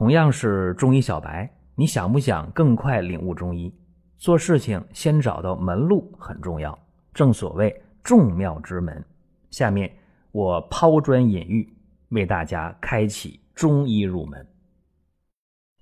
[0.00, 3.70] 同样是中医小白，你想不想更快领悟中医？
[4.16, 6.76] 做事情先找到门路很重要，
[7.12, 9.04] 正所谓众妙之门。
[9.50, 9.92] 下面
[10.32, 11.70] 我抛砖引玉，
[12.08, 14.46] 为大家开启中医入门。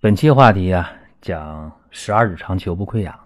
[0.00, 0.90] 本期话题啊，
[1.20, 3.16] 讲十二指肠球部溃疡。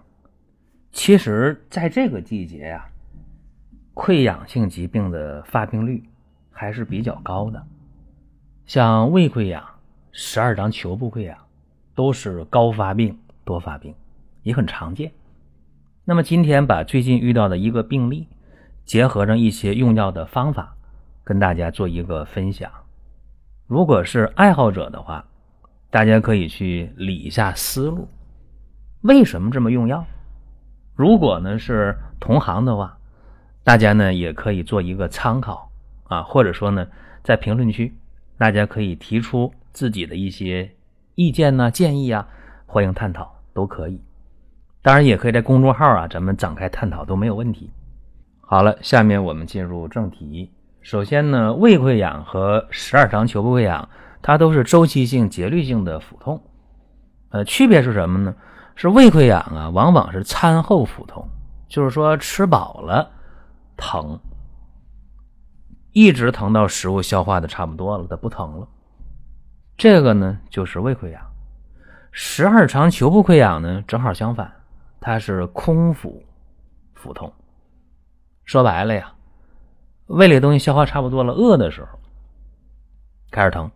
[0.91, 2.85] 其实，在这个季节呀，
[3.95, 6.07] 溃疡性疾病的发病率
[6.51, 7.65] 还是比较高的，
[8.67, 9.67] 像胃溃疡。
[10.15, 11.35] 十二张球部溃疡
[11.95, 13.95] 都是高发病、多发病，
[14.43, 15.11] 也很常见。
[16.05, 18.27] 那么今天把最近遇到的一个病例，
[18.85, 20.75] 结合上一些用药的方法，
[21.23, 22.71] 跟大家做一个分享。
[23.65, 25.25] 如果是爱好者的话，
[25.89, 28.07] 大家可以去理一下思路，
[29.01, 30.05] 为什么这么用药？
[30.95, 32.95] 如果呢是同行的话，
[33.63, 35.71] 大家呢也可以做一个参考
[36.03, 36.87] 啊，或者说呢
[37.23, 37.97] 在评论区，
[38.37, 39.51] 大家可以提出。
[39.73, 40.71] 自己的一些
[41.15, 42.27] 意见呢、建议啊，
[42.65, 43.99] 欢迎探讨，都可以。
[44.81, 47.71] 当然，也可以在公众号啊，咱们展开探讨都没有问题。
[48.41, 50.51] 好了，下面我们进入正题。
[50.81, 53.89] 首先呢，胃溃疡和十二肠球部溃疡，
[54.21, 56.41] 它都是周期性、节律性的腹痛。
[57.29, 58.35] 呃，区别是什么呢？
[58.75, 61.27] 是胃溃疡啊，往往是餐后腹痛，
[61.67, 63.09] 就是说吃饱了
[63.77, 64.19] 疼，
[65.93, 68.67] 一直疼到食物消化的差不多了，它不疼了。
[69.75, 71.21] 这个呢，就是胃溃疡。
[72.11, 74.51] 十二肠球部溃疡呢，正好相反，
[75.01, 76.23] 它是空腹
[76.93, 77.33] 腹痛。
[78.45, 79.13] 说白了呀，
[80.07, 81.87] 胃里东西消化差不多了，饿的时候
[83.31, 83.71] 开始疼，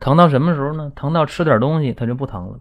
[0.00, 0.90] 疼到什么时候呢？
[0.96, 2.58] 疼到吃点东西它就不疼了。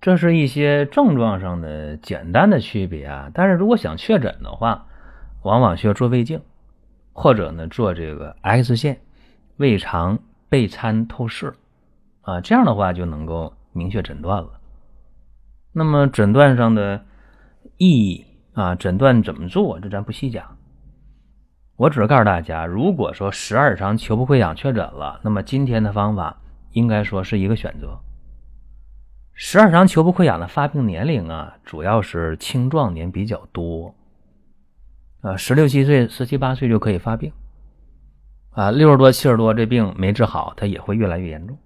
[0.00, 3.30] 这是一些症状上的简单的区别啊。
[3.34, 4.86] 但是如果想确诊的话，
[5.42, 6.40] 往往需要做胃镜，
[7.12, 9.00] 或者呢做这个 X 线
[9.56, 11.52] 胃肠钡餐透视。
[12.28, 14.60] 啊，这样的话就能够明确诊断了。
[15.72, 17.02] 那么诊断上的
[17.78, 20.58] 意义啊，诊断怎么做，这咱不细讲。
[21.76, 26.36] 我只是告诉大家，如果说十二指肠球部溃疡确诊了，那么今天的方法
[26.72, 27.98] 应该说是一个选择。
[29.32, 33.94] 十二指肠球部溃疡的发病年龄啊，主要是青壮年比较多，
[35.22, 37.32] 啊，十六七岁、十七八岁就可以发病，
[38.50, 41.56] 啊，六十多、七十多这病没治好，它也会越来越严重。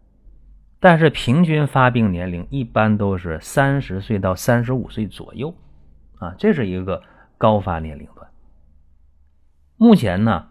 [0.83, 5.55] 但是平均发病年龄一般都是三十岁到三十五岁左右，
[6.19, 7.01] 啊，这是一个
[7.39, 8.29] 高发年龄段。
[9.77, 10.49] 目前呢，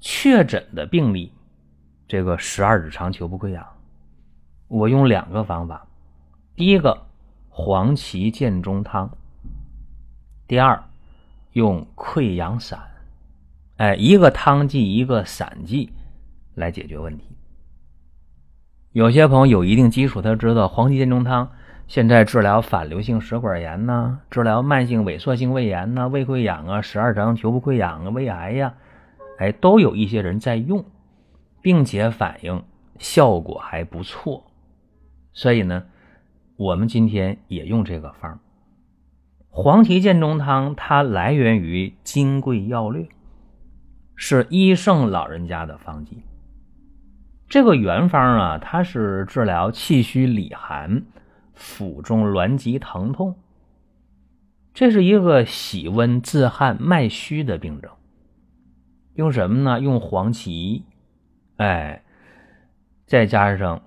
[0.00, 1.32] 确诊的病例，
[2.08, 3.64] 这个十二指肠球部溃疡，
[4.66, 5.86] 我用两个方法，
[6.56, 7.06] 第一个
[7.48, 9.16] 黄芪建中汤，
[10.48, 10.82] 第二
[11.52, 12.80] 用溃疡散，
[13.76, 15.92] 哎，一个汤剂一个散剂
[16.56, 17.28] 来解决问题。
[18.92, 21.50] 有些朋友有一定基础，他知道黄芪建中汤
[21.86, 28.74] 现在治疗反流性食管炎呐，治疗慢性萎缩性胃炎呐、胃溃疡啊、十二指肠球部溃疡啊、胃癌呀，
[29.38, 30.84] 哎，都有一些人在用，
[31.62, 32.62] 并且反映
[32.98, 34.44] 效果还不错。
[35.32, 35.84] 所以呢，
[36.56, 38.40] 我们今天也用这个方。
[39.48, 43.02] 黄芪建中汤它来源于《金匮要略》，
[44.16, 46.22] 是医圣老人家的方剂。
[47.52, 51.02] 这个原方啊，它是治疗气虚里寒、
[51.52, 53.36] 腹中挛急疼痛，
[54.72, 57.90] 这是一个喜温自汗、脉虚的病症。
[59.16, 59.78] 用什么呢？
[59.80, 60.82] 用黄芪，
[61.58, 62.02] 哎，
[63.04, 63.82] 再加上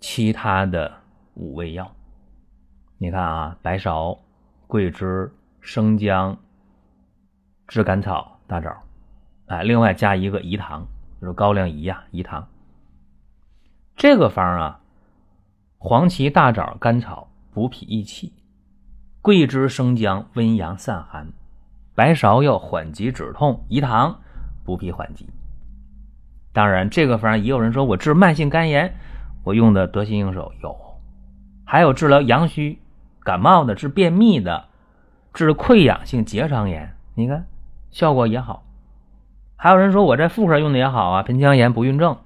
[0.00, 0.90] 其他的
[1.34, 1.94] 五味药。
[2.96, 4.18] 你看啊，白芍、
[4.66, 5.30] 桂枝、
[5.60, 6.38] 生姜、
[7.68, 8.74] 炙甘草、大枣，
[9.48, 10.86] 哎，另外加一个饴糖，
[11.20, 12.48] 就是高粱饴呀，饴糖。
[13.96, 14.80] 这个方啊，
[15.78, 18.32] 黄芪、大枣、甘草补脾益气，
[19.20, 21.28] 桂枝、生姜温阳散寒，
[21.94, 24.20] 白芍药缓急止痛，饴糖
[24.64, 25.28] 补脾缓急。
[26.52, 28.94] 当然，这个方也有人说我治慢性肝炎，
[29.44, 30.52] 我用的得心应手。
[30.62, 30.76] 有，
[31.64, 32.78] 还有治疗阳虚
[33.20, 34.64] 感冒的，治便秘的，
[35.32, 37.46] 治溃疡性结肠炎，你看
[37.90, 38.64] 效果也好。
[39.56, 42.18] 还有人说我在妇科用的也好啊，盆腔炎不孕症。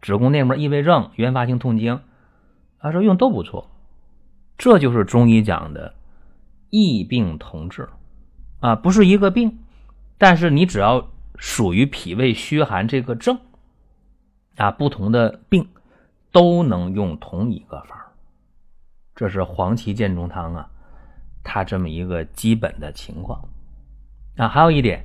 [0.00, 2.00] 子宫内膜异位症、原发性痛经，
[2.78, 3.70] 他说用都不错，
[4.56, 5.94] 这就是中医讲的
[6.70, 7.88] 异病同治
[8.60, 9.58] 啊，不是一个病，
[10.16, 13.38] 但是你只要属于脾胃虚寒这个症
[14.56, 15.68] 啊，不同的病
[16.30, 17.98] 都能用同一个方
[19.14, 20.70] 这是黄芪建中汤啊，
[21.42, 23.48] 它这么一个基本的情况
[24.36, 24.46] 啊。
[24.46, 25.04] 还有一点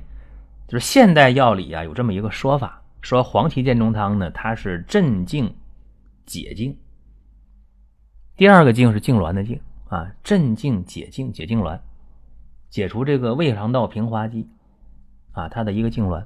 [0.68, 2.80] 就是现代药理啊，有这么一个说法。
[3.04, 5.54] 说黄芪建中汤呢，它是镇静
[6.24, 6.74] 解痉，
[8.34, 11.80] 第二个痉是痉挛的痉啊，镇静解痉解痉挛，
[12.70, 14.48] 解除这个胃肠道平滑肌
[15.32, 16.24] 啊，它的一个痉挛。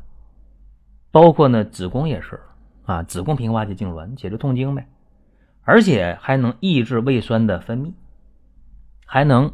[1.10, 2.40] 包括呢，子宫也是
[2.84, 4.86] 啊，子宫平滑肌痉挛，解除痛经呗，
[5.62, 7.92] 而且还能抑制胃酸的分泌，
[9.04, 9.52] 还能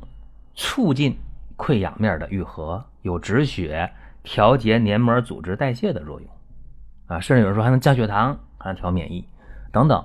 [0.54, 1.16] 促进
[1.56, 3.90] 溃疡面的愈合，有止血、
[4.22, 6.28] 调节黏膜组织代谢的作用
[7.06, 9.26] 啊，甚至有人说还能降血糖，还能调免疫
[9.72, 10.04] 等等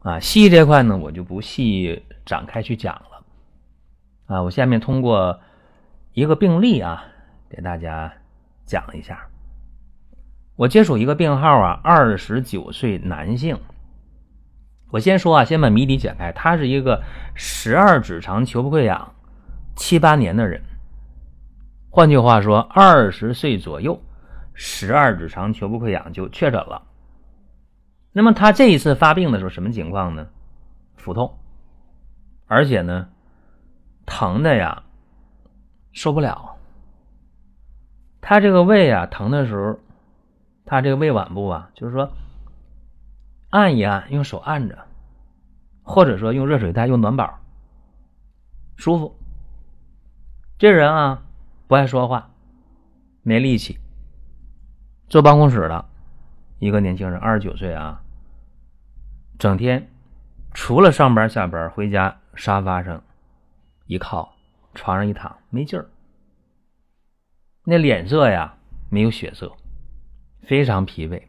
[0.00, 0.18] 啊。
[0.18, 3.24] 西医这块呢，我就不细展开去讲了
[4.26, 5.40] 啊，我下面通过
[6.12, 7.04] 一个病例啊，
[7.48, 8.12] 给大家
[8.64, 9.26] 讲一下。
[10.56, 13.58] 我接触一个病号啊，二十九岁男性。
[14.90, 16.32] 我先说啊，先把谜底解开。
[16.32, 17.02] 他是一个
[17.34, 19.14] 十二指肠球部溃疡
[19.76, 20.62] 七八年的人，
[21.90, 24.02] 换句话说，二十岁左右，
[24.60, 26.82] 十二指肠球部溃疡就确诊了。
[28.10, 30.26] 那么他这一次发病的时候什么情况呢？
[30.96, 31.38] 腹痛，
[32.48, 33.08] 而且呢，
[34.04, 34.82] 疼的呀，
[35.92, 36.56] 受不了。
[38.20, 39.78] 他这个胃啊，疼的时候。
[40.70, 42.12] 他这个胃脘部啊，就是说
[43.48, 44.86] 按一按，用手按着，
[45.82, 47.38] 或者说用热水袋、用暖宝，
[48.76, 49.16] 舒服。
[50.58, 51.22] 这人啊
[51.68, 52.28] 不爱说话，
[53.22, 53.78] 没力气，
[55.08, 55.84] 坐办公室的
[56.58, 58.02] 一个年轻人，二十九岁啊，
[59.38, 59.90] 整天
[60.52, 63.02] 除了上班下班回家沙发上
[63.86, 64.34] 一靠，
[64.74, 65.88] 床上一躺没劲儿，
[67.64, 68.56] 那脸色呀
[68.90, 69.52] 没有血色。
[70.42, 71.24] 非常疲惫，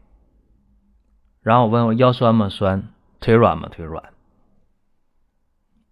[1.42, 2.48] 然后我问我腰酸吗？
[2.48, 2.88] 酸，
[3.20, 3.68] 腿软吗？
[3.68, 4.14] 腿软。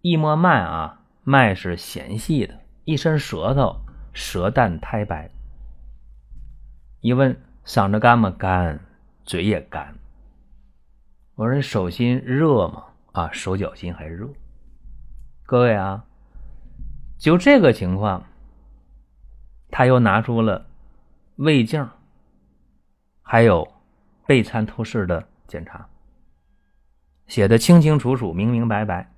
[0.01, 3.81] 一摸脉啊，脉是弦细的，一伸舌头，
[4.13, 5.29] 舌淡苔白。
[7.01, 7.39] 一问
[7.69, 8.31] 嗓子干吗？
[8.31, 8.79] 干，
[9.25, 9.93] 嘴也干。
[11.35, 12.85] 我说手心热吗？
[13.11, 14.27] 啊，手脚心还热。
[15.45, 16.03] 各位啊，
[17.19, 18.25] 就这个情况，
[19.69, 20.65] 他又拿出了
[21.35, 21.87] 胃镜。
[23.21, 23.71] 还有
[24.25, 25.87] 备餐透视的检查，
[27.27, 29.11] 写的清清楚楚、明明白白，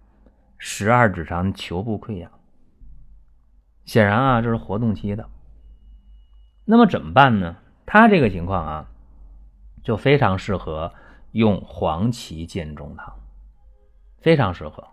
[0.57, 2.29] 十二指肠球部溃疡。
[3.85, 5.29] 显然啊，这是活动期的。
[6.65, 7.55] 那么怎么办呢？
[7.93, 8.89] 他这个情况啊，
[9.83, 10.93] 就非常适合
[11.33, 13.13] 用黄芪健中汤，
[14.21, 14.87] 非常适合。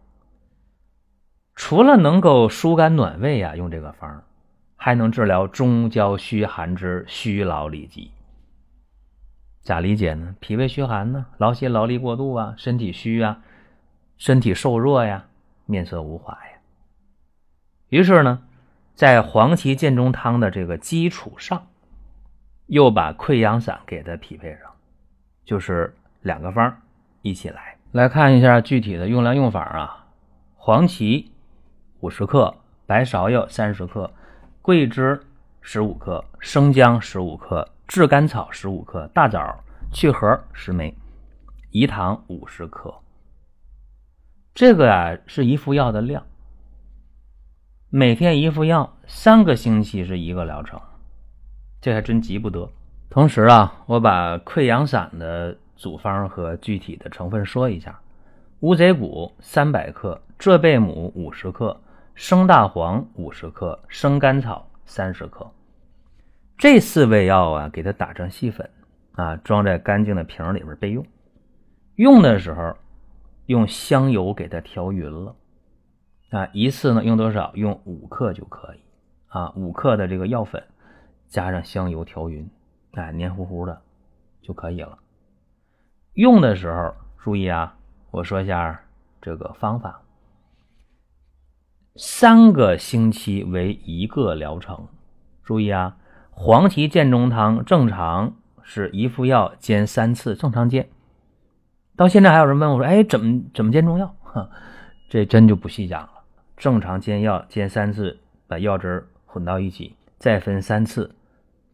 [1.54, 4.24] 除了能够疏肝暖胃啊，用这个方
[4.74, 8.10] 还能治疗中焦虚寒之虚劳里疾。
[9.60, 10.34] 咋理解呢？
[10.40, 13.40] 脾胃虚寒呢，劳心劳力过度啊，身体虚啊，
[14.16, 15.26] 身体瘦弱呀，
[15.66, 16.58] 面色无华呀。
[17.90, 18.42] 于是呢，
[18.96, 21.68] 在黄芪健中汤的这个基础上，
[22.68, 24.70] 又把溃疡散给它匹配上，
[25.44, 26.80] 就是两个方
[27.20, 27.76] 一起来。
[27.92, 30.06] 来看一下具体的用量用法啊：
[30.54, 31.32] 黄芪
[32.00, 32.54] 五十克，
[32.86, 34.12] 白芍药三十克，
[34.62, 35.20] 桂枝
[35.60, 37.68] 十五克，生姜十五克。
[37.88, 40.94] 炙甘草十五克，大枣去核十枚，
[41.72, 42.94] 饴糖五十克。
[44.54, 46.26] 这个啊是一副药的量，
[47.88, 50.78] 每天一副药，三个星期是一个疗程，
[51.80, 52.70] 这还真急不得。
[53.10, 58.00] 同时啊，我把溃疡散的组方和具体的成分说一下：
[58.60, 61.80] 乌贼骨三百克，浙贝母五十克，
[62.14, 65.50] 生大黄五十克，生甘草三十克。
[66.58, 68.68] 这四味药啊，给它打成细粉
[69.12, 71.06] 啊，装在干净的瓶里边备用。
[71.94, 72.76] 用的时候
[73.46, 75.34] 用香油给它调匀了
[76.30, 77.52] 啊，一次呢用多少？
[77.54, 78.78] 用五克就可以
[79.28, 80.62] 啊，五克的这个药粉
[81.28, 82.48] 加上香油调匀，
[82.92, 83.80] 哎，黏糊糊的
[84.42, 84.98] 就可以了。
[86.14, 87.76] 用的时候注意啊，
[88.10, 88.80] 我说一下
[89.20, 90.02] 这个方法：
[91.96, 94.88] 三个星期为一个疗程，
[95.44, 95.96] 注意啊。
[96.30, 100.88] 黄芪健中汤正常是一副药煎三次，正常煎。
[101.96, 104.14] 到现在还有人问我说：“哎，怎么怎么煎中药？”
[105.10, 106.10] 这真就不细讲了。
[106.56, 111.12] 正常煎药煎三次，把药汁混到一起，再分三次，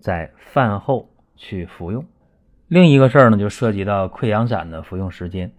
[0.05, 2.05] 在饭后去服用。
[2.69, 5.51] 另一个事儿呢，就涉及到溃疡散的服用时间。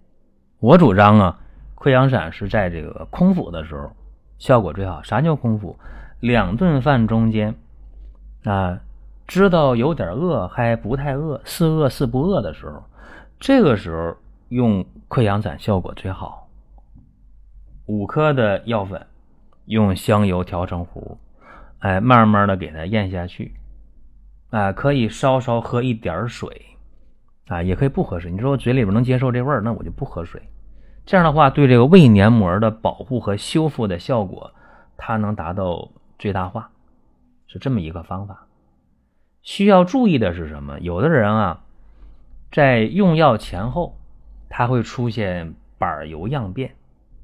[0.59, 1.39] 我主张啊，
[1.73, 3.91] 溃疡散是在这个空腹的时候
[4.37, 5.01] 效果最好。
[5.01, 5.75] 啥叫空腹？
[6.19, 7.55] 两顿饭中间
[8.43, 8.79] 啊。
[9.25, 12.83] 知道有点饿还不太饿，似饿似不饿的时候，
[13.39, 14.15] 这个时候
[14.49, 16.47] 用溃疡散效果最好。
[17.87, 19.07] 五克的药粉，
[19.65, 21.17] 用香油调成糊，
[21.79, 23.55] 哎，慢慢的给它咽下去，
[24.51, 26.65] 啊，可以稍稍喝一点水，
[27.47, 28.31] 啊，也可以不喝水。
[28.31, 30.41] 你说我嘴里边能接受这味儿，那我就不喝水。
[31.05, 34.51] 这样的话，对这个胃黏膜的保护和修复的效果，
[34.97, 36.71] 它能达到最大化，
[37.47, 38.47] 是这么一个方法。
[39.41, 40.79] 需要注意的是什么？
[40.79, 41.61] 有的人啊，
[42.51, 43.97] 在用药前后，
[44.49, 46.73] 他会出现板油样便，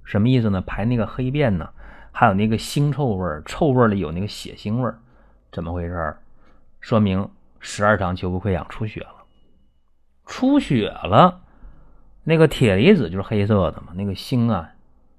[0.03, 0.61] 什么意思呢？
[0.61, 1.69] 排那个黑便呢，
[2.11, 4.99] 还有那个腥臭味儿臭味里有那个血腥味儿
[5.51, 6.15] 怎么回事？
[6.81, 9.23] 说明十二肠球部溃疡出血了，
[10.25, 11.41] 出血了。
[12.23, 14.73] 那个铁离子就是黑色的嘛，那个腥啊，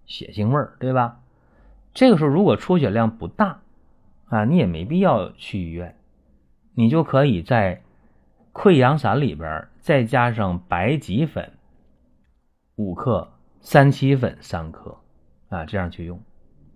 [0.04, 1.21] 血腥味儿，对吧？
[1.95, 3.61] 这个时候如果出血量不大
[4.26, 5.97] 啊，你也没必要去医院，
[6.75, 7.83] 你就可以在
[8.52, 11.52] 溃疡散里边再加上白及粉
[12.76, 14.99] 五克、三七粉三克
[15.49, 16.21] 啊，这样去用，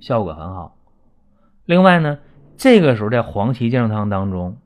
[0.01, 0.77] 效果很好。
[1.65, 2.19] 另外呢，
[2.57, 4.59] 这个时候在黄芪健壮汤当中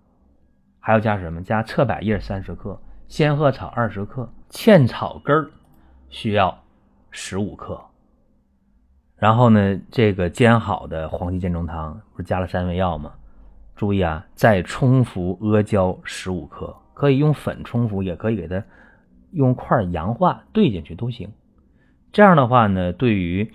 [0.80, 1.42] 还要加什么？
[1.42, 2.80] 加侧柏叶三十克。
[3.06, 5.50] 仙鹤草二十克，茜草根儿
[6.08, 6.62] 需要
[7.10, 7.80] 十五克。
[9.16, 13.12] 然后呢，这个煎好的黄芪煎中汤不是加了三味药吗？
[13.74, 18.62] 注意啊，再冲服阿胶十五克，可以用粉冲服，也可以给它
[19.32, 21.32] 用块洋化兑进去都行。
[22.12, 23.52] 这样的话呢，对于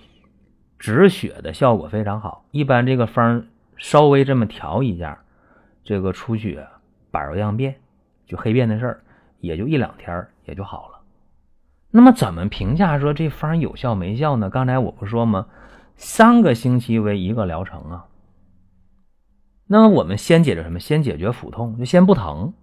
[0.78, 2.44] 止血的效果非常好。
[2.50, 3.46] 一般这个方
[3.78, 5.22] 稍微这么调一下，
[5.82, 6.66] 这个出血、
[7.16, 7.76] 板儿样便
[8.26, 9.00] 就黑便的事儿。
[9.40, 11.00] 也就一两天也就好了。
[11.90, 14.50] 那么怎么评价说这方有效没效呢？
[14.50, 15.46] 刚才我不说吗？
[15.94, 18.06] 三个星期为一个疗程啊。
[19.66, 20.80] 那么我们先解决什么？
[20.80, 22.54] 先解决腹痛，就先不疼。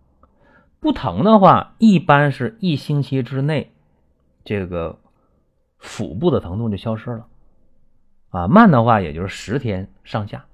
[0.79, 3.71] 不疼的话，一般是一星期之内，
[4.43, 4.99] 这个
[5.77, 7.27] 腹部的疼痛就消失了。
[8.29, 10.45] 啊，慢的话也就是十天上下。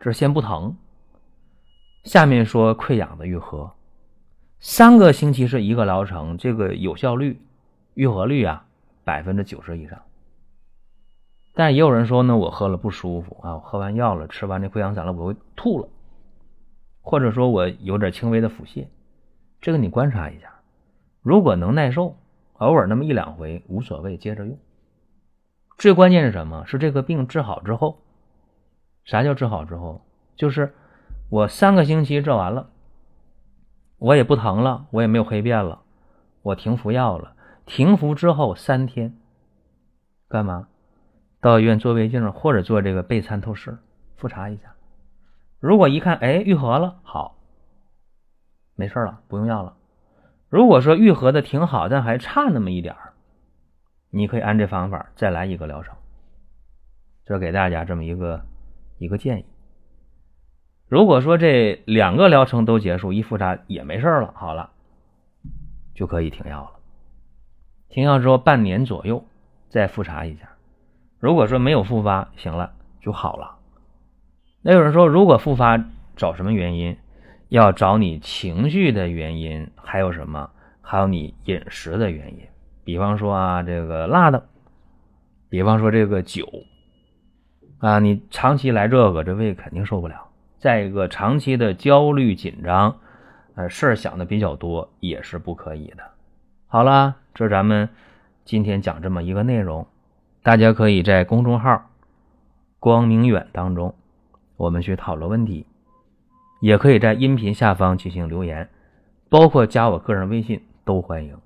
[0.00, 0.76] 这是先不疼。
[2.06, 3.72] 下面说溃疡的愈合。
[4.60, 7.42] 三个星期是一个疗程，这个有效率、
[7.94, 8.64] 愈合率啊，
[9.02, 10.00] 百分之九十以上。
[11.52, 15.88] 但也有人说呢，我喝了不舒服啊，我喝完药了，吃完这溃疡散了，我会吐了，
[17.00, 18.86] 或者说我有点轻微的腹泻，
[19.60, 20.60] 这个你观察一下，
[21.22, 22.16] 如果能耐受，
[22.52, 24.56] 偶尔那么一两回无所谓，接着用。
[25.76, 26.64] 最关键是什么？
[26.66, 27.98] 是这个病治好之后，
[29.04, 30.02] 啥叫治好之后？
[30.36, 30.72] 就是
[31.28, 32.70] 我三个星期治完了。
[33.98, 35.82] 我也不疼了，我也没有黑便了，
[36.42, 37.34] 我停服药了。
[37.64, 39.16] 停服之后三天，
[40.28, 40.68] 干嘛？
[41.40, 43.78] 到医院做胃镜或者做这个钡餐透视
[44.16, 44.74] 复查一下。
[45.58, 47.38] 如果一看，哎，愈合了，好，
[48.74, 49.76] 没事了，不用药了。
[50.48, 53.14] 如果说愈合的挺好，但还差那么一点儿，
[54.10, 55.96] 你可以按这方法再来一个疗程。
[57.24, 58.44] 这给大家这么一个
[58.98, 59.46] 一个建议。
[60.88, 64.70] 如果说这两个疗程都结束，一复查也没事了，好了，
[65.94, 66.70] 就可以停药了。
[67.88, 69.24] 停药之后半年左右
[69.68, 70.50] 再复查一下，
[71.18, 73.56] 如果说没有复发，行了就好了。
[74.62, 75.84] 那有人说，如果复发
[76.16, 76.96] 找什么原因？
[77.48, 80.50] 要找你情绪的原因，还有什么？
[80.82, 82.40] 还有你饮食的原因。
[82.82, 84.48] 比方说啊，这个辣的，
[85.48, 86.44] 比方说这个酒
[87.78, 90.25] 啊，你长期来这个，这胃肯定受不了。
[90.58, 92.96] 再一个，长期的焦虑紧张，
[93.54, 96.02] 呃，事儿想的比较多，也是不可以的。
[96.66, 97.88] 好了，这是咱们
[98.44, 99.86] 今天讲这么一个内容，
[100.42, 101.90] 大家可以在公众号
[102.80, 103.94] “光明远”当中，
[104.56, 105.66] 我们去讨论问题，
[106.60, 108.68] 也可以在音频下方进行留言，
[109.28, 111.36] 包括加我个人微信都欢迎。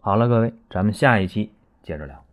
[0.00, 1.50] 好了，各位，咱们下一期
[1.82, 2.29] 接着聊。